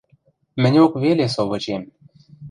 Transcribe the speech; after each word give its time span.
Мӹньок 0.61 0.93
веле 1.03 1.25
со 1.35 1.43
вычем... 1.49 1.81